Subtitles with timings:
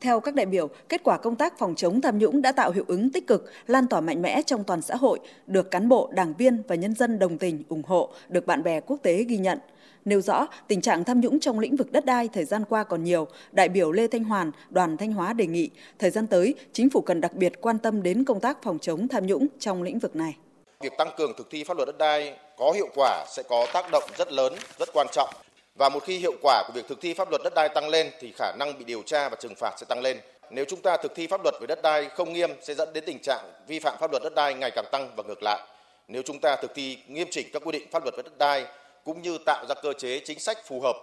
[0.00, 2.84] Theo các đại biểu, kết quả công tác phòng chống tham nhũng đã tạo hiệu
[2.88, 6.34] ứng tích cực, lan tỏa mạnh mẽ trong toàn xã hội, được cán bộ, đảng
[6.38, 9.58] viên và nhân dân đồng tình, ủng hộ, được bạn bè quốc tế ghi nhận.
[10.04, 13.04] Nêu rõ tình trạng tham nhũng trong lĩnh vực đất đai thời gian qua còn
[13.04, 16.90] nhiều, đại biểu Lê Thanh Hoàn, đoàn Thanh Hóa đề nghị thời gian tới chính
[16.90, 19.98] phủ cần đặc biệt quan tâm đến công tác phòng chống tham nhũng trong lĩnh
[19.98, 20.36] vực này.
[20.80, 23.90] Việc tăng cường thực thi pháp luật đất đai có hiệu quả sẽ có tác
[23.90, 25.28] động rất lớn, rất quan trọng
[25.74, 28.10] và một khi hiệu quả của việc thực thi pháp luật đất đai tăng lên
[28.20, 30.20] thì khả năng bị điều tra và trừng phạt sẽ tăng lên.
[30.50, 33.04] Nếu chúng ta thực thi pháp luật về đất đai không nghiêm sẽ dẫn đến
[33.06, 35.60] tình trạng vi phạm pháp luật đất đai ngày càng tăng và ngược lại.
[36.08, 38.66] Nếu chúng ta thực thi nghiêm chỉnh các quy định pháp luật về đất đai
[39.04, 40.96] cũng như tạo ra cơ chế chính sách phù hợp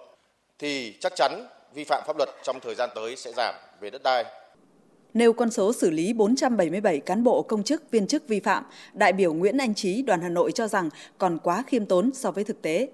[0.59, 4.03] thì chắc chắn vi phạm pháp luật trong thời gian tới sẽ giảm về đất
[4.03, 4.25] đai.
[5.13, 9.13] Nêu con số xử lý 477 cán bộ công chức viên chức vi phạm, đại
[9.13, 12.43] biểu Nguyễn Anh Trí đoàn Hà Nội cho rằng còn quá khiêm tốn so với
[12.43, 12.87] thực tế.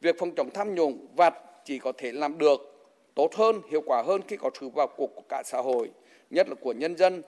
[0.00, 2.76] Việc phòng chống tham nhũng vặt chỉ có thể làm được
[3.14, 5.90] tốt hơn, hiệu quả hơn khi có sự vào cuộc của cả xã hội,
[6.30, 7.22] nhất là của nhân dân.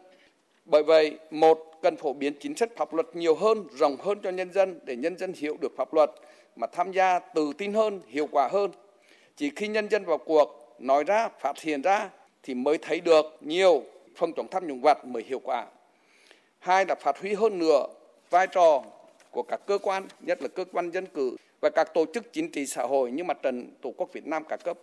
[0.64, 4.30] Bởi vậy, một cần phổ biến chính sách pháp luật nhiều hơn, rộng hơn cho
[4.30, 6.10] nhân dân để nhân dân hiểu được pháp luật
[6.56, 8.70] mà tham gia tự tin hơn, hiệu quả hơn.
[9.36, 12.10] Chỉ khi nhân dân vào cuộc, nói ra, phát hiện ra
[12.42, 13.82] thì mới thấy được nhiều
[14.16, 15.66] phòng chống tham nhũng vặt mới hiệu quả.
[16.58, 17.86] Hai là phát huy hơn nữa
[18.30, 18.82] vai trò
[19.30, 22.50] của các cơ quan, nhất là cơ quan dân cử và các tổ chức chính
[22.50, 24.78] trị xã hội như mặt trận Tổ quốc Việt Nam các cấp.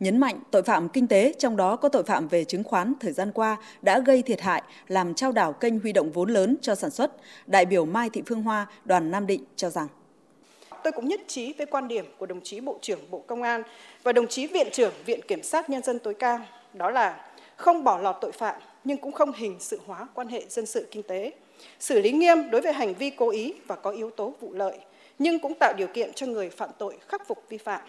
[0.00, 3.12] Nhấn mạnh tội phạm kinh tế, trong đó có tội phạm về chứng khoán thời
[3.12, 6.74] gian qua đã gây thiệt hại, làm trao đảo kênh huy động vốn lớn cho
[6.74, 7.12] sản xuất.
[7.46, 9.88] Đại biểu Mai Thị Phương Hoa, đoàn Nam Định cho rằng
[10.84, 13.62] tôi cũng nhất trí với quan điểm của đồng chí Bộ trưởng Bộ Công an
[14.02, 16.40] và đồng chí Viện trưởng Viện Kiểm sát Nhân dân tối cao,
[16.74, 20.44] đó là không bỏ lọt tội phạm nhưng cũng không hình sự hóa quan hệ
[20.48, 21.32] dân sự kinh tế,
[21.80, 24.78] xử lý nghiêm đối với hành vi cố ý và có yếu tố vụ lợi,
[25.18, 27.80] nhưng cũng tạo điều kiện cho người phạm tội khắc phục vi phạm.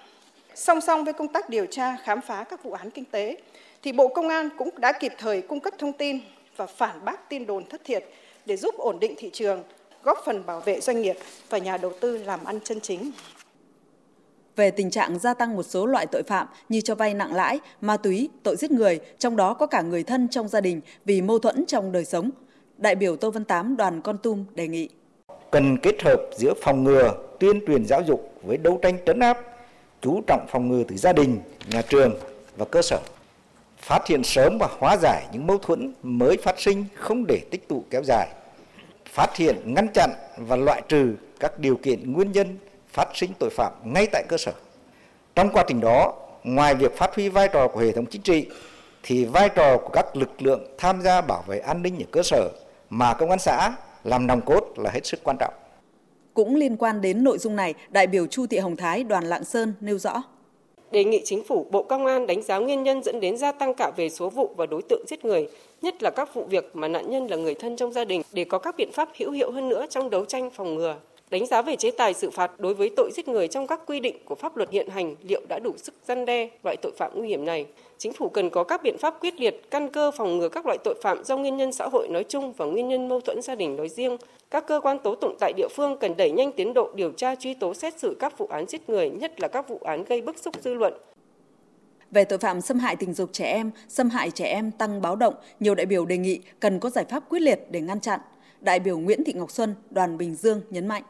[0.56, 3.38] Song song với công tác điều tra, khám phá các vụ án kinh tế,
[3.84, 6.20] thì Bộ Công an cũng đã kịp thời cung cấp thông tin
[6.56, 8.06] và phản bác tin đồn thất thiệt
[8.46, 9.64] để giúp ổn định thị trường,
[10.04, 11.16] góp phần bảo vệ doanh nghiệp
[11.50, 13.12] và nhà đầu tư làm ăn chân chính.
[14.56, 17.60] Về tình trạng gia tăng một số loại tội phạm như cho vay nặng lãi,
[17.82, 21.22] ma túy, tội giết người, trong đó có cả người thân trong gia đình vì
[21.22, 22.30] mâu thuẫn trong đời sống,
[22.84, 24.90] đại biểu Tô Văn Tám đoàn Con Tum đề nghị
[25.52, 29.38] cần kết hợp giữa phòng ngừa, tuyên truyền giáo dục với đấu tranh trấn áp,
[30.02, 31.40] chú trọng phòng ngừa từ gia đình,
[31.70, 32.20] nhà trường
[32.58, 33.00] và cơ sở.
[33.78, 37.68] Phát hiện sớm và hóa giải những mâu thuẫn mới phát sinh không để tích
[37.68, 38.28] tụ kéo dài.
[39.06, 42.58] Phát hiện, ngăn chặn và loại trừ các điều kiện nguyên nhân
[42.94, 44.52] phát sinh tội phạm ngay tại cơ sở.
[45.36, 46.14] Trong quá trình đó,
[46.44, 48.48] ngoài việc phát huy vai trò của hệ thống chính trị,
[49.04, 52.24] thì vai trò của các lực lượng tham gia bảo vệ an ninh ở cơ
[52.24, 52.50] sở
[52.98, 55.54] mà công an xã làm nòng cốt là hết sức quan trọng.
[56.34, 59.44] Cũng liên quan đến nội dung này, đại biểu Chu Thị Hồng Thái đoàn Lạng
[59.44, 60.24] Sơn nêu rõ.
[60.92, 63.74] Đề nghị chính phủ, Bộ Công an đánh giá nguyên nhân dẫn đến gia tăng
[63.74, 65.48] cả về số vụ và đối tượng giết người,
[65.82, 68.44] nhất là các vụ việc mà nạn nhân là người thân trong gia đình để
[68.44, 70.96] có các biện pháp hữu hiệu hơn nữa trong đấu tranh phòng ngừa.
[71.34, 74.00] Đánh giá về chế tài xử phạt đối với tội giết người trong các quy
[74.00, 77.12] định của pháp luật hiện hành liệu đã đủ sức gian đe loại tội phạm
[77.16, 77.66] nguy hiểm này.
[77.98, 80.78] Chính phủ cần có các biện pháp quyết liệt, căn cơ phòng ngừa các loại
[80.84, 83.56] tội phạm do nguyên nhân xã hội nói chung và nguyên nhân mâu thuẫn gia
[83.56, 84.18] đình nói riêng.
[84.52, 87.36] Các cơ quan tố tụng tại địa phương cần đẩy nhanh tiến độ điều tra
[87.36, 90.22] truy tố xét xử các vụ án giết người, nhất là các vụ án gây
[90.22, 90.94] bức xúc dư luận,
[92.12, 95.16] về tội phạm xâm hại tình dục trẻ em, xâm hại trẻ em tăng báo
[95.16, 98.20] động, nhiều đại biểu đề nghị cần có giải pháp quyết liệt để ngăn chặn.
[98.62, 101.04] Đại biểu Nguyễn Thị Ngọc Xuân, đoàn Bình Dương nhấn mạnh.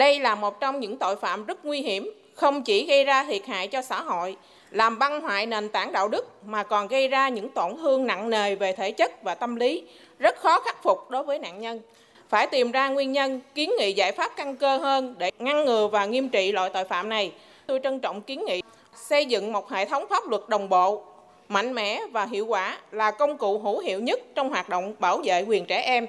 [0.00, 3.46] Đây là một trong những tội phạm rất nguy hiểm, không chỉ gây ra thiệt
[3.46, 4.36] hại cho xã hội,
[4.70, 8.30] làm băng hoại nền tảng đạo đức mà còn gây ra những tổn thương nặng
[8.30, 9.82] nề về thể chất và tâm lý,
[10.18, 11.80] rất khó khắc phục đối với nạn nhân.
[12.28, 15.88] Phải tìm ra nguyên nhân, kiến nghị giải pháp căn cơ hơn để ngăn ngừa
[15.88, 17.32] và nghiêm trị loại tội phạm này.
[17.66, 18.62] Tôi trân trọng kiến nghị
[18.94, 21.02] xây dựng một hệ thống pháp luật đồng bộ,
[21.48, 25.20] mạnh mẽ và hiệu quả là công cụ hữu hiệu nhất trong hoạt động bảo
[25.24, 26.06] vệ quyền trẻ em,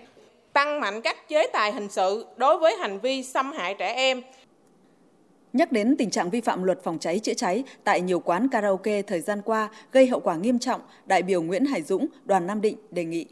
[0.53, 4.21] tăng mạnh các chế tài hình sự đối với hành vi xâm hại trẻ em.
[5.53, 9.01] Nhắc đến tình trạng vi phạm luật phòng cháy chữa cháy tại nhiều quán karaoke
[9.01, 12.61] thời gian qua gây hậu quả nghiêm trọng, đại biểu Nguyễn Hải Dũng, đoàn Nam
[12.61, 13.25] Định đề nghị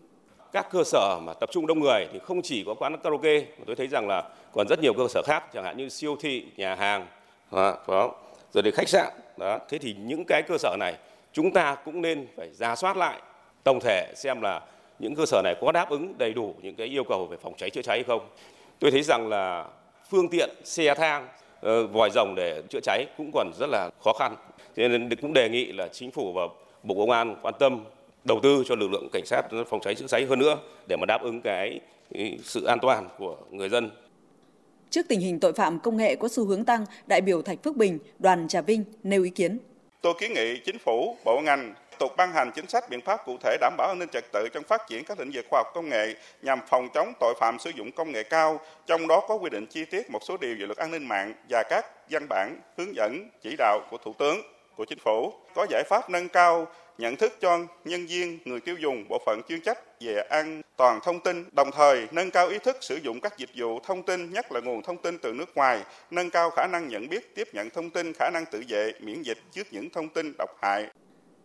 [0.51, 3.63] các cơ sở mà tập trung đông người thì không chỉ có quán karaoke mà
[3.67, 4.23] tôi thấy rằng là
[4.53, 7.07] còn rất nhiều cơ sở khác chẳng hạn như siêu thị nhà hàng
[7.87, 8.11] đó,
[8.53, 10.97] rồi thì khách sạn đó thế thì những cái cơ sở này
[11.33, 13.19] chúng ta cũng nên phải ra soát lại
[13.63, 14.61] tổng thể xem là
[14.99, 17.53] những cơ sở này có đáp ứng đầy đủ những cái yêu cầu về phòng
[17.57, 18.29] cháy chữa cháy hay không?
[18.79, 19.65] Tôi thấy rằng là
[20.09, 21.27] phương tiện xe thang
[21.61, 24.35] ờ, vòi rồng để chữa cháy cũng còn rất là khó khăn.
[24.75, 26.41] Cho nên cũng đề nghị là chính phủ và
[26.83, 27.83] bộ công an quan tâm
[28.23, 30.57] đầu tư cho lực lượng cảnh sát phòng cháy chữa cháy hơn nữa
[30.87, 31.79] để mà đáp ứng cái
[32.43, 33.89] sự an toàn của người dân.
[34.89, 37.75] Trước tình hình tội phạm công nghệ có xu hướng tăng, đại biểu Thạch Phước
[37.75, 39.59] Bình, đoàn Trà Vinh nêu ý kiến.
[40.01, 43.37] Tôi kiến nghị chính phủ, bộ ngành tục ban hành chính sách biện pháp cụ
[43.43, 45.67] thể đảm bảo an ninh trật tự trong phát triển các lĩnh vực khoa học
[45.73, 49.35] công nghệ nhằm phòng chống tội phạm sử dụng công nghệ cao, trong đó có
[49.35, 52.25] quy định chi tiết một số điều về luật an ninh mạng và các văn
[52.29, 54.41] bản hướng dẫn chỉ đạo của Thủ tướng,
[54.75, 56.67] của Chính phủ, có giải pháp nâng cao
[56.97, 60.99] nhận thức cho nhân viên, người tiêu dùng, bộ phận chuyên trách về an toàn
[61.03, 64.33] thông tin, đồng thời nâng cao ý thức sử dụng các dịch vụ thông tin,
[64.33, 67.47] nhất là nguồn thông tin từ nước ngoài, nâng cao khả năng nhận biết, tiếp
[67.53, 70.87] nhận thông tin, khả năng tự vệ, miễn dịch trước những thông tin độc hại.